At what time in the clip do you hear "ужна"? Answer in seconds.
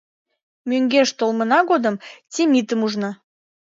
2.85-3.11